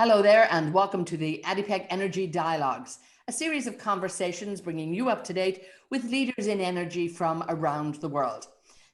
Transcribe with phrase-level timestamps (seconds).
[0.00, 5.08] Hello there, and welcome to the ADIPEC Energy Dialogues, a series of conversations bringing you
[5.08, 8.46] up to date with leaders in energy from around the world.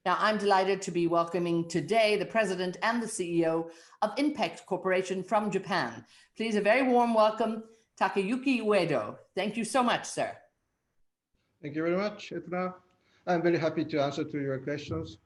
[0.07, 3.69] Now, I'm delighted to be welcoming today the president and the CEO
[4.01, 6.07] of INPEX Corporation from Japan.
[6.39, 7.65] Please, a very warm welcome,
[8.01, 9.15] Takayuki Ueda.
[9.35, 10.35] Thank you so much, sir.
[11.61, 12.77] Thank you very much, Etna.
[13.27, 15.19] I'm very happy to answer to your questions.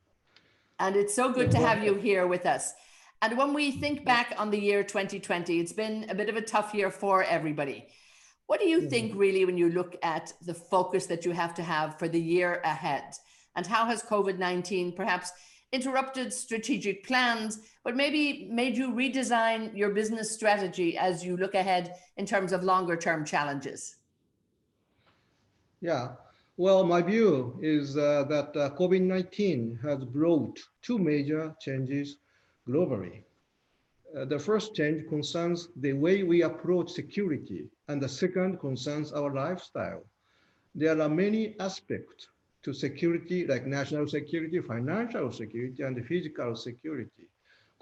[0.80, 2.72] And it's so good to have you here with us.
[3.20, 6.42] And when we think back on the year 2020, it's been a bit of a
[6.42, 7.88] tough year for everybody.
[8.46, 11.62] What do you think really when you look at the focus that you have to
[11.62, 13.04] have for the year ahead?
[13.56, 15.32] And how has COVID-19 perhaps
[15.72, 21.96] interrupted strategic plans, but maybe made you redesign your business strategy as you look ahead
[22.16, 23.96] in terms of longer term challenges?
[25.80, 26.12] Yeah,
[26.56, 32.16] well, my view is uh, that uh, COVID-19 has brought two major changes
[32.68, 33.22] globally.
[34.16, 39.32] Uh, the first change concerns the way we approach security, and the second concerns our
[39.34, 40.02] lifestyle.
[40.74, 42.28] There are many aspects
[42.62, 47.28] to security, like national security, financial security, and physical security.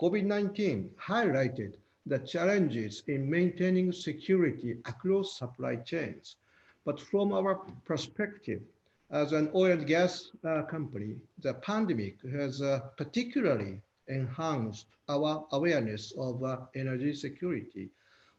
[0.01, 1.73] COVID-19 highlighted
[2.07, 6.37] the challenges in maintaining security across supply chains.
[6.85, 8.63] But from our perspective,
[9.11, 16.13] as an oil and gas uh, company, the pandemic has uh, particularly enhanced our awareness
[16.19, 17.91] of uh, energy security.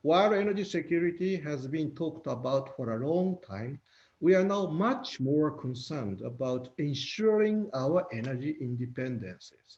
[0.02, 3.80] While energy security has been talked about for a long time,
[4.20, 9.78] we are now much more concerned about ensuring our energy independences.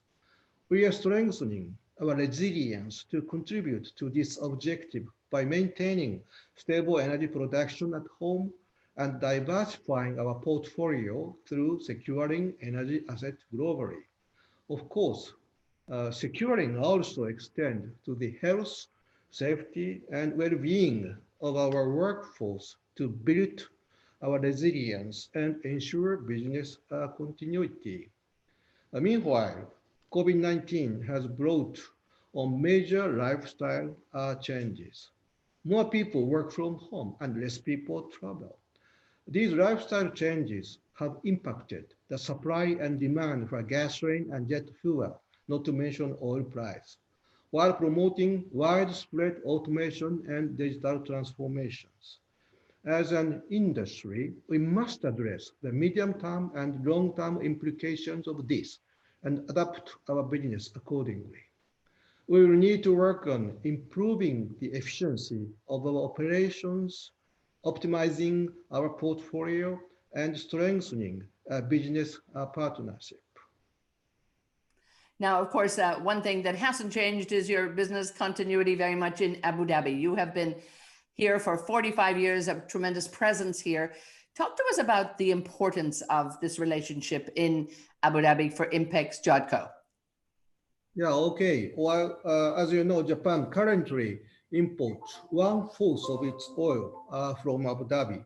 [0.69, 6.21] We are strengthening our resilience to contribute to this objective by maintaining
[6.55, 8.53] stable energy production at home
[8.97, 14.01] and diversifying our portfolio through securing energy assets globally.
[14.69, 15.33] Of course,
[15.91, 18.85] uh, securing also extend to the health,
[19.31, 23.67] safety, and well-being of our workforce to build
[24.21, 28.09] our resilience and ensure business uh, continuity.
[28.93, 29.73] Uh, meanwhile,
[30.13, 31.79] COVID-19 has brought
[32.33, 35.09] on major lifestyle uh, changes.
[35.65, 38.57] More people work from home and less people travel.
[39.27, 45.19] These lifestyle changes have impacted the supply and demand for gasoline and jet fuel
[45.49, 46.97] not to mention oil price,
[47.51, 52.19] while promoting widespread automation and digital transformations.
[52.85, 58.79] As an industry, we must address the medium-term and long-term implications of this
[59.23, 61.43] and adapt our business accordingly.
[62.27, 67.11] We will need to work on improving the efficiency of our operations,
[67.65, 69.79] optimizing our portfolio,
[70.13, 71.23] and strengthening
[71.67, 73.19] business uh, partnership.
[75.19, 79.19] Now, of course, uh, one thing that hasn't changed is your business continuity very much
[79.19, 79.99] in Abu Dhabi.
[79.99, 80.55] You have been
[81.15, 83.93] here for 45 years, a tremendous presence here.
[84.37, 87.67] Talk to us about the importance of this relationship in
[88.01, 89.69] Abu Dhabi for INPEX Jodco.
[90.95, 91.73] Yeah, okay.
[91.75, 94.21] Well, uh, as you know, Japan currently
[94.53, 98.23] imports one fourth of its oil uh, from Abu Dhabi.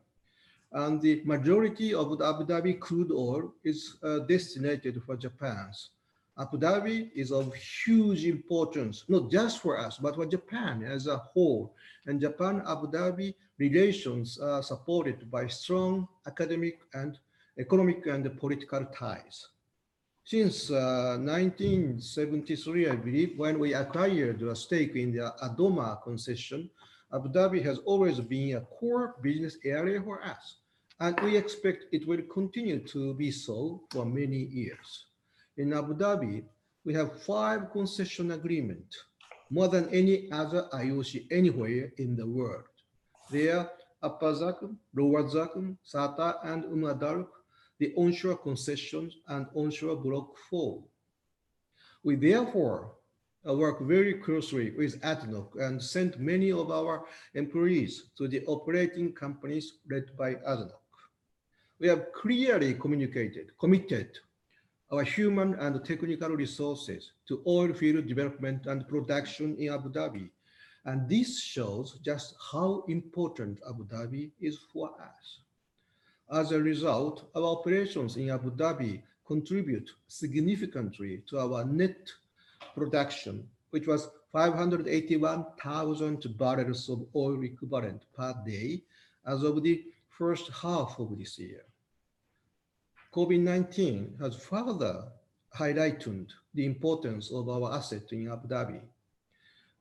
[0.71, 5.89] And the majority of the Abu Dhabi crude oil is uh, destined for Japan's
[6.39, 11.17] Abu Dhabi is of huge importance, not just for us, but for Japan as a
[11.17, 11.75] whole.
[12.07, 17.19] And Japan Abu Dhabi relations are supported by strong academic and
[17.59, 19.47] economic and political ties.
[20.25, 26.69] Since uh, 1973, I believe, when we acquired a stake in the ADMA concession,
[27.13, 30.55] Abu Dhabi has always been a core business area for us.
[31.00, 35.05] And we expect it will continue to be so for many years.
[35.55, 36.43] In Abu Dhabi,
[36.83, 38.97] we have five concession agreements,
[39.51, 42.63] more than any other IOC anywhere in the world.
[43.29, 43.69] They are
[44.01, 47.27] Upper Zakum, Lower Zakum, Sata, and Umm
[47.79, 50.83] the onshore concessions and onshore Block 4.
[52.03, 52.95] We therefore
[53.44, 59.73] work very closely with ADNOC and sent many of our employees to the operating companies
[59.89, 60.79] led by ADNOC.
[61.79, 64.17] We have clearly communicated, committed
[64.94, 70.30] our human and technical resources to oil field development and production in Abu Dhabi.
[70.86, 75.40] And this shows just how important Abu Dhabi is for us.
[76.31, 82.12] As a result, our operations in Abu Dhabi contribute significantly to our net
[82.75, 88.84] production, which was 581,000 barrels of oil equivalent per day
[89.25, 91.66] as of the first half of this year.
[93.13, 95.06] COVID-19 has further
[95.56, 98.81] highlighted the importance of our asset in Abu Dhabi.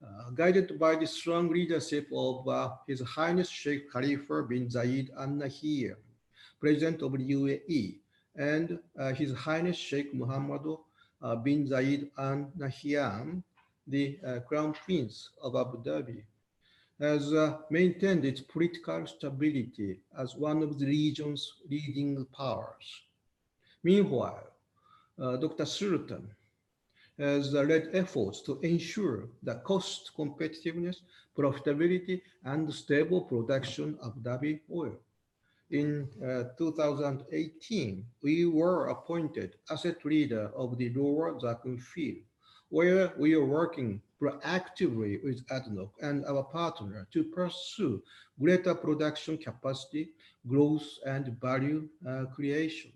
[0.05, 5.29] uh, guided by the strong leadership of uh, His Highness Sheikh Khalifa bin Zayed Al
[5.29, 5.97] Nahyan,
[6.61, 7.99] President of the UAE,
[8.37, 10.77] and uh, His Highness Sheikh Mohammed
[11.23, 13.43] uh, bin Zayed Al Nahyan,
[13.87, 16.23] the uh, Crown Prince of Abu Dhabi,
[17.01, 23.03] has uh, maintained its political stability as one of the region's leading powers.
[23.85, 24.47] Meanwhile,
[25.21, 25.67] uh, Dr.
[25.67, 26.29] Sultan
[27.19, 30.97] has led efforts to ensure the cost competitiveness,
[31.37, 34.97] profitability, and stable production of Dhabi oil.
[35.71, 42.19] In uh, 2018, we were appointed asset leader of the Lower Zakum field,
[42.69, 48.03] where we are working proactively with ADNOC and our partner to pursue
[48.39, 50.11] greater production capacity,
[50.47, 52.93] growth, and value uh, creation.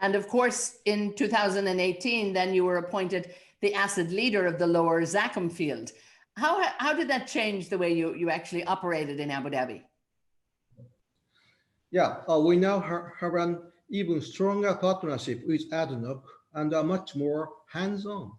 [0.00, 5.02] And of course, in 2018, then you were appointed the asset leader of the lower
[5.02, 5.92] Zakum field.
[6.36, 9.82] How, how did that change the way you, you actually operated in Abu Dhabi?
[11.90, 12.80] Yeah, uh, we now
[13.20, 13.58] have an
[13.90, 16.22] even stronger partnership with ADNOC
[16.54, 18.32] and are much more hands-on.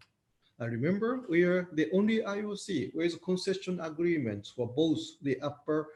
[0.60, 5.90] Uh, remember, we are the only IOC with concession agreements for both the upper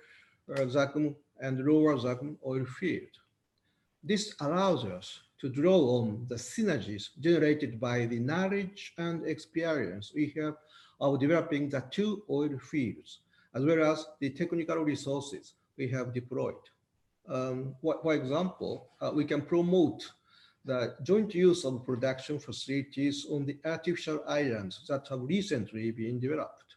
[0.52, 3.10] uh, Zakum and lower Zakum oil field.
[4.04, 10.34] This allows us to draw on the synergies generated by the knowledge and experience we
[10.38, 10.56] have
[11.02, 13.20] of developing the two oil fields,
[13.54, 16.56] as well as the technical resources we have deployed.
[17.28, 20.10] Um, for, example, uh, we can promote
[20.64, 26.76] the joint use of production facilities on the artificial islands that have recently been developed.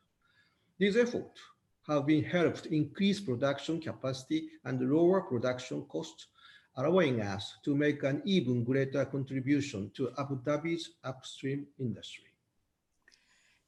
[0.78, 1.40] These efforts
[1.86, 6.26] have been helped increase production capacity and lower production costs
[6.78, 12.24] allowing us to make an even greater contribution to Abu Dhabi's upstream industry.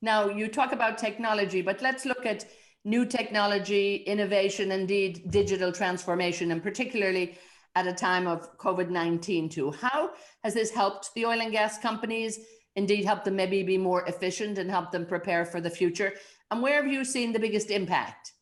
[0.01, 2.47] Now, you talk about technology, but let's look at
[2.85, 7.37] new technology, innovation, indeed digital transformation, and particularly
[7.75, 9.73] at a time of COVID 19 too.
[9.73, 10.11] How
[10.45, 12.39] has this helped the oil and gas companies?
[12.77, 16.15] Indeed, help them maybe be more efficient and help them prepare for the future?
[16.51, 18.33] And where have you seen the biggest impact?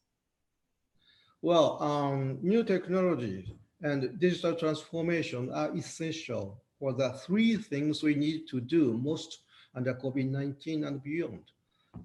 [1.41, 3.49] Well, um, new technologies
[3.83, 9.41] and digital transformation are essential for the three things we need to do most
[9.75, 11.43] under COVID-19 and beyond.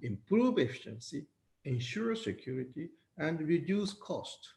[0.02, 1.26] Improve efficiency,
[1.64, 4.54] ensure security, and reduce cost.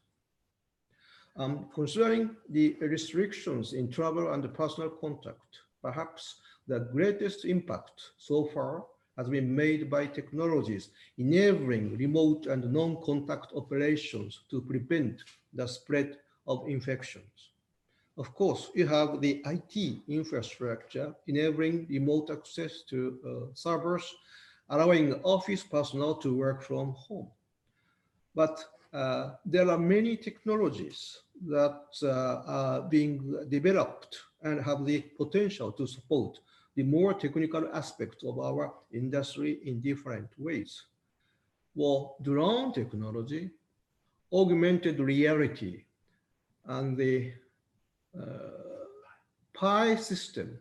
[1.36, 6.38] Um, considering the restrictions in travel and personal contact, perhaps
[6.68, 8.86] the greatest impact so far
[9.18, 15.24] has been made by technologies enabling remote and non-contact operations to prevent
[15.54, 16.18] the spread
[16.48, 17.52] of infections.
[18.18, 24.16] Of course, you have the IT infrastructure enabling remote access to uh, servers,
[24.70, 27.28] allowing office personnel to work from home.
[28.34, 35.72] But uh, there are many technologies that uh, are being developed and have the potential
[35.74, 36.40] to support
[36.76, 40.84] the more technical aspects of our industry in different ways.
[41.76, 43.52] Well, drone technology,
[44.32, 45.84] augmented reality,
[46.68, 47.32] and the
[48.20, 48.24] uh,
[49.54, 50.60] Pi system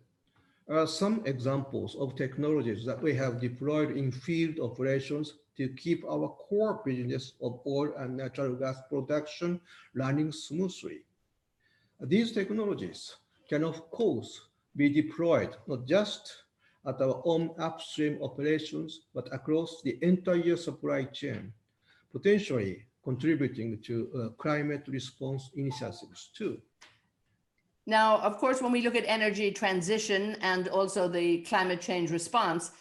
[0.68, 6.28] are some examples of technologies that we have deployed in field operations to keep our
[6.28, 9.60] core business of oil and natural gas production
[9.94, 11.02] running smoothly.
[12.00, 13.16] These technologies
[13.48, 16.34] can, of course, be deployed not just
[16.86, 21.52] at our own upstream operations, but across the entire supply chain,
[22.12, 26.58] potentially contributing to uh, climate response initiatives too.
[27.86, 32.72] Now, of course, when we look at energy transition and also the climate change response,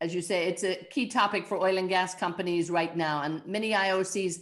[0.00, 3.16] as you say, it's a key topic for oil and gas companies right now.
[3.24, 4.34] And many IOCs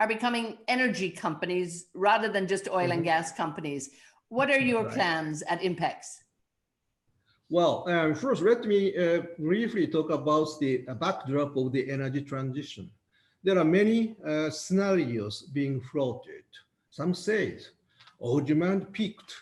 [0.00, 3.10] are becoming energy companies rather than just oil and Mhm.
[3.12, 3.82] gas companies.
[4.30, 4.94] What are your Right.
[4.94, 6.24] plans at INPEX?
[7.50, 12.22] Well, um, first, let me uh, briefly talk about the uh, backdrop of the energy
[12.32, 12.90] transition.
[13.44, 16.42] There are many uh, scenarios being floated.
[16.90, 17.58] Some say
[18.20, 19.32] oil demand peaked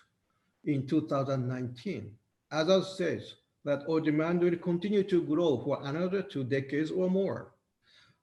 [0.64, 2.12] in 2019.
[2.50, 3.20] Others say
[3.64, 7.52] that oil demand will continue to grow for another two decades or more.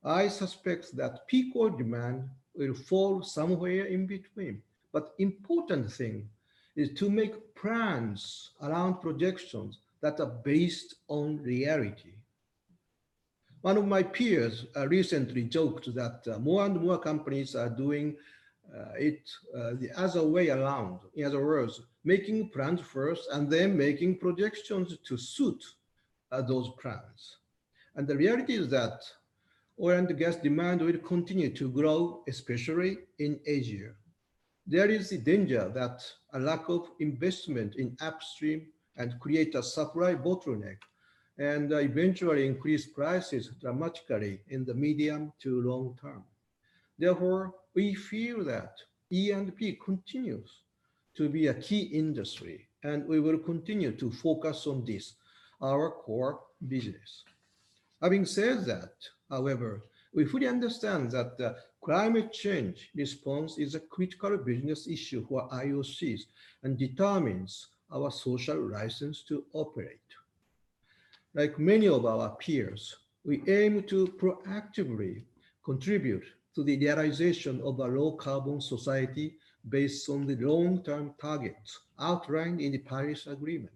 [0.03, 4.61] I suspect that peak oil demand will fall somewhere in between.
[4.91, 6.29] But important thing
[6.75, 12.13] is to make plans around projections that are based on reality.
[13.63, 18.17] One of my peers uh, recently joked that uh, more and more companies are doing
[18.75, 19.21] uh, it
[19.55, 20.99] uh, the other way around.
[21.15, 25.63] In other words, making plans first and then making projections to suit
[26.33, 27.37] uh, those plans.
[27.95, 28.99] And the reality is that
[29.81, 33.91] oil and gas demand will continue to grow, especially in Asia.
[34.67, 36.03] There is the danger that
[36.33, 38.67] a lack of investment in upstream
[38.97, 40.79] and create a supply bottleneck
[41.37, 46.23] and eventually increase prices dramatically in the medium to long term.
[46.97, 48.75] Therefore, we feel that
[49.09, 50.61] E&P continues
[51.15, 55.13] to be a key industry, and we will continue to focus on this,
[55.61, 57.23] our core business.
[58.01, 58.93] Having said that,
[59.29, 65.49] however, we fully understand that the climate change response is a critical business issue for
[65.49, 66.21] IOCs
[66.63, 69.99] and determines our social license to operate.
[71.35, 75.23] Like many of our peers, we aim to proactively
[75.65, 79.37] contribute to the realization of a low carbon society
[79.69, 83.71] based on the long-term targets outlined in the Paris Agreement.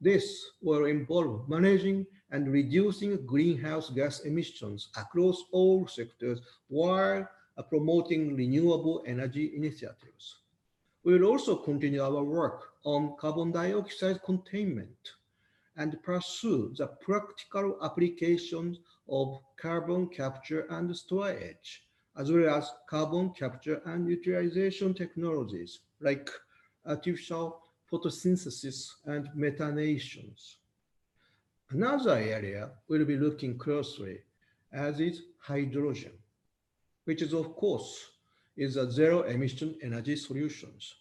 [0.00, 7.28] This will involve managing and reducing greenhouse gas emissions across all sectors while
[7.68, 10.36] promoting renewable energy initiatives.
[11.04, 15.12] We will also continue our work on carbon dioxide containment
[15.76, 18.78] and pursue the practical applications
[19.08, 21.84] of carbon capture and storage,
[22.16, 26.30] as well as carbon capture and utilization technologies like
[26.86, 30.58] artificial photosynthesis and methanations.
[31.70, 34.18] Another area we'll be looking closely
[34.72, 36.12] as is hydrogen,
[37.04, 38.10] which is of course
[38.56, 40.94] is a zero emission energy solutions.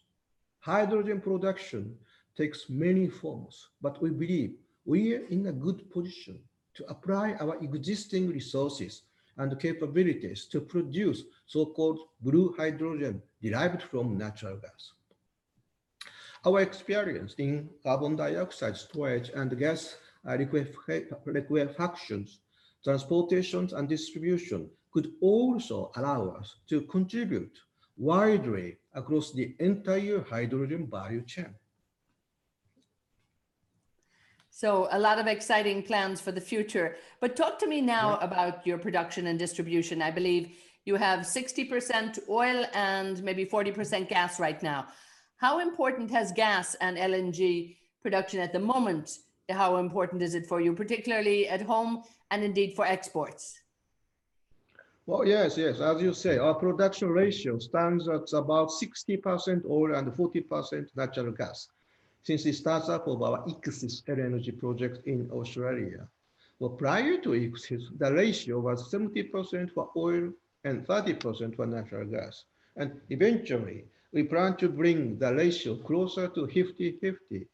[0.59, 1.95] Hydrogen production
[2.35, 6.39] takes many forms, but we believe we are in a good position
[6.75, 9.03] to apply our existing resources
[9.37, 14.91] and capabilities to produce so-called blue hydrogen derived from natural gas.
[16.45, 22.39] Our experience in carbon dioxide storage and gas liquefactions,
[22.83, 27.57] transportations and distribution could also allow us to contribute
[27.97, 31.53] widely across the entire hydrogen value chain.
[34.55, 36.95] So a lot of exciting plans for the future.
[37.19, 39.99] But talk to me now about your production and distribution.
[39.99, 40.55] I believe
[40.85, 44.85] you have 60% oil and maybe 40% gas right now.
[45.37, 49.17] How important has gas and LNG production at the moment?
[49.49, 53.59] How important is it for you, particularly at home and indeed for exports?
[55.07, 55.79] Well, yes, yes.
[55.79, 61.67] As you say, our production ratio stands at about 60% oil and 40% natural gas
[62.23, 66.07] since the startup of our Ichthys LNG project in Australia.
[66.59, 70.31] Well, prior to Ichthys, the ratio was 70% for oil
[70.63, 72.45] and 30% for natural gas.
[72.77, 77.45] And eventually, we plan to bring the ratio closer to 50-50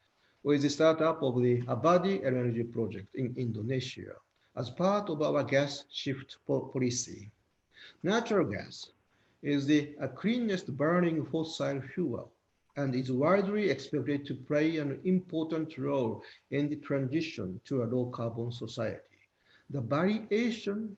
[0.43, 4.13] with the startup of the Abadi LNG project in Indonesia
[4.55, 7.31] as part of our gas shift policy.
[8.03, 8.91] Natural gas
[9.41, 12.31] is the cleanest burning fossil fuel
[12.77, 18.05] and is widely expected to play an important role in the transition to a low
[18.07, 19.19] carbon society.
[19.69, 20.95] The variation,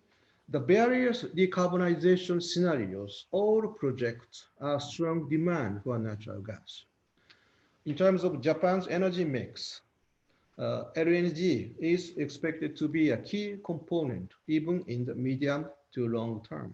[0.49, 6.85] the various decarbonization scenarios all project a strong demand for natural gas.
[7.85, 9.81] In terms of Japan's energy mix,
[10.59, 16.45] uh, LNG is expected to be a key component even in the medium to long
[16.47, 16.73] term.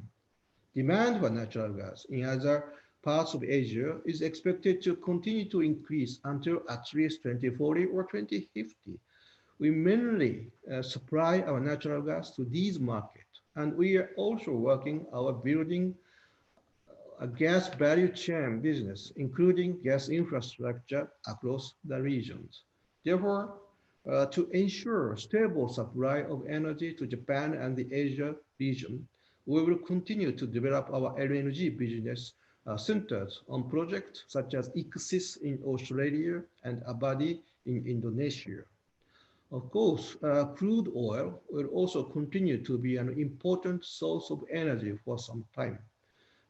[0.75, 2.73] Demand for natural gas in other
[3.03, 8.99] parts of Asia is expected to continue to increase until at least 2040 or 2050.
[9.59, 15.05] We mainly uh, supply our natural gas to these markets, and we are also working
[15.13, 15.95] our building
[17.19, 22.63] a gas value chain business, including gas infrastructure across the regions.
[23.03, 23.55] Therefore,
[24.09, 29.07] uh, to ensure stable supply of energy to Japan and the Asia region,
[29.45, 35.41] we will continue to develop our LNG business uh, centered on projects such as Ichthys
[35.41, 38.63] in Australia and Abadi in Indonesia.
[39.51, 44.97] Of course, uh, crude oil will also continue to be an important source of energy
[45.05, 45.79] for some time.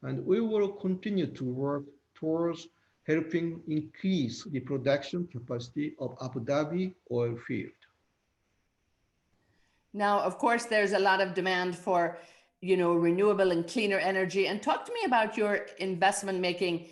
[0.02, 1.84] And we will continue to work
[2.16, 2.68] towards
[3.06, 7.72] helping increase the production capacity of Abu Dhabi oil field.
[9.94, 12.18] Now, of course, there's a lot of demand for
[12.62, 14.48] you know, renewable and cleaner energy.
[14.48, 16.88] And talk to me about your investment making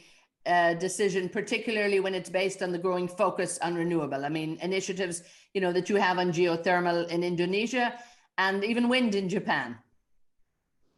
[0.46, 4.26] uh, decision, particularly when it's based on the growing focus on renewable.
[4.26, 7.94] I mean, initiatives, you know, that you have on geothermal in Indonesia
[8.38, 9.78] and even wind in Japan.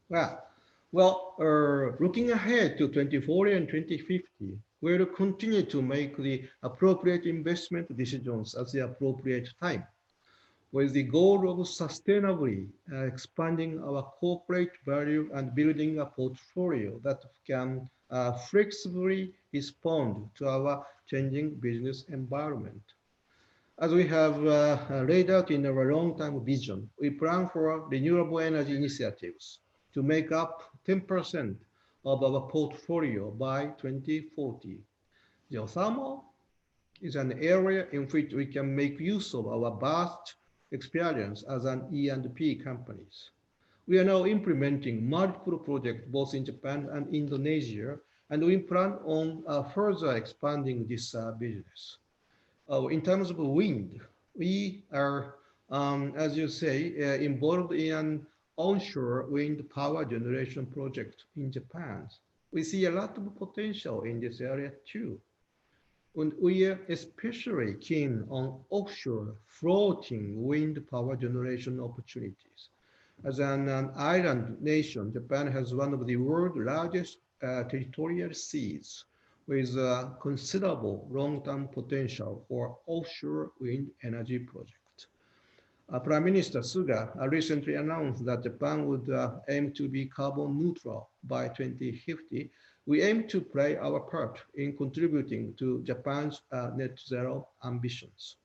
[0.10, 0.44] Well,
[0.92, 7.96] well, uh, looking ahead to 2040 and 2050, we'll continue to make the appropriate investment
[7.96, 9.86] decisions at the appropriate time.
[10.72, 17.24] With the goal of sustainably uh, expanding our corporate value and building a portfolio that
[17.46, 22.82] can uh, flexibly respond to our changing business environment.
[23.80, 28.76] As we have uh, laid out in our long-term vision, we plan for renewable energy
[28.76, 29.60] initiatives
[29.94, 31.56] to make up 10%
[32.06, 34.80] of our portfolio by 2040.
[35.52, 36.24] Geothermal
[37.02, 40.36] is an area in which we can make use of our vast
[40.72, 43.30] experience as an E&P companies.
[43.88, 47.98] We are now implementing multiple projects both in Japan and Indonesia,
[48.30, 51.98] and we plan on uh, further expanding this uh, business.
[52.70, 54.02] Uh, in terms of wind,
[54.36, 55.36] we are,
[55.70, 62.10] um, as you say, uh, involved in an onshore wind power generation project in Japan.
[62.52, 65.20] We see a lot of potential in this area too.
[66.16, 72.70] And we are especially keen on offshore floating wind power generation opportunities.
[73.24, 79.06] As an, an island nation, Japan has one of the world's largest uh, territorial seas
[79.48, 79.76] with
[80.22, 85.08] considerable long-term potential for offshore wind energy projects.
[85.90, 91.10] Uh, Prime Minister Suga recently announced that Japan would uh, aim to be carbon neutral
[91.24, 92.52] by 2050
[92.88, 98.38] we aim to play our part in contributing to Japan's uh, net zero ambitions.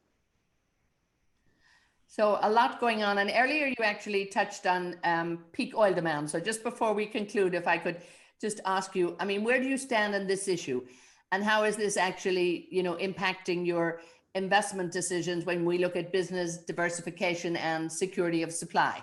[2.09, 3.19] So a lot going on.
[3.19, 6.29] And earlier you actually touched on um, peak oil demand.
[6.29, 8.03] So just before we conclude, if I could
[8.41, 10.83] just ask you, I mean, where do you stand on this issue?
[11.31, 14.01] And how is this actually, you know, impacting your
[14.35, 19.03] investment decisions when we look at business diversification and security of supply?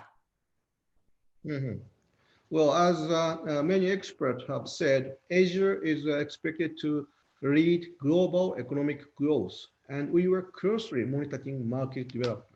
[1.44, 1.80] Mm -hmm.
[2.52, 7.06] Well, as uh, uh, many experts have said, Asia is uh, expected to
[7.42, 9.56] lead global economic growth,
[9.88, 12.46] and we were closely monitoring market development.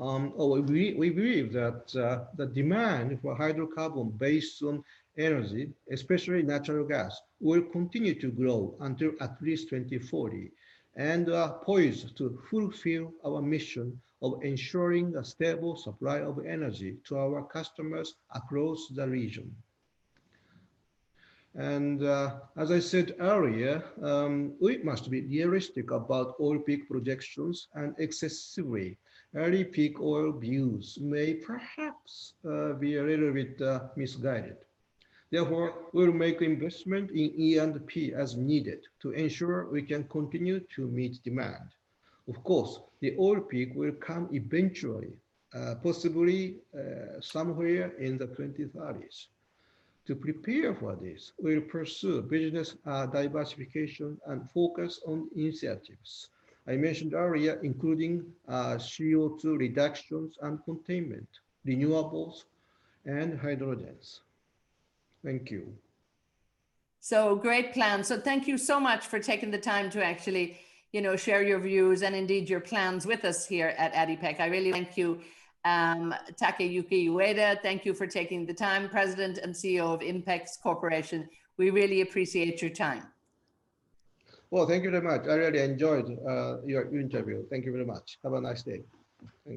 [0.00, 4.82] Um, oh, we, we believe that uh, the demand for hydrocarbon based on
[5.18, 10.50] energy, especially natural gas, will continue to grow until at least 2040
[10.96, 17.16] and are poised to fulfill our mission of ensuring a stable supply of energy to
[17.16, 19.54] our customers across the region.
[21.54, 27.68] And uh, as I said earlier, um, we must be realistic about oil peak projections
[27.74, 28.96] and excessively
[29.34, 34.56] early peak oil views may perhaps uh, be a little bit uh, misguided.
[35.32, 41.20] Therefore, we'll make investment in E&P as needed to ensure we can continue to meet
[41.24, 41.68] demand.
[42.28, 45.14] Of course, the oil peak will come eventually,
[45.54, 49.26] uh, possibly uh, somewhere in the 2030s.
[50.06, 56.28] To prepare for this, we'll pursue business uh, diversification and focus on initiatives
[56.66, 61.26] I mentioned earlier, including uh, CO2 reductions and containment,
[61.66, 62.44] renewables,
[63.04, 64.20] and hydrogens.
[65.24, 65.74] Thank you.
[67.00, 68.04] So great plan.
[68.04, 70.58] So thank you so much for taking the time to actually
[70.92, 74.40] you know, share your views and indeed your plans with us here at ADIPEC.
[74.40, 75.20] I really thank you,
[75.64, 77.60] um, Takayuki Ueda.
[77.62, 81.28] Thank you for taking the time, President and CEO of Inpex Corporation.
[81.56, 83.04] We really appreciate your time.
[84.50, 85.26] Well, thank you very much.
[85.26, 87.46] I really enjoyed uh, your interview.
[87.48, 88.18] Thank you very much.
[88.22, 88.82] Have a nice day.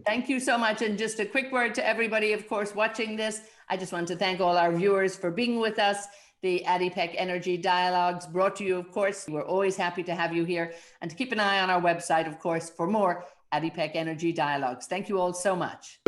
[0.06, 0.40] Thank you.
[0.40, 0.82] so much.
[0.82, 3.42] And just a quick word to everybody, of course, watching this.
[3.70, 6.08] I just want to thank all our viewers for being with us
[6.42, 9.26] the ADIPEC Energy Dialogues brought to you, of course.
[9.28, 12.28] We're always happy to have you here and to keep an eye on our website,
[12.28, 14.86] of course, for more ADIPEC Energy Dialogues.
[14.86, 16.00] Thank you all so much.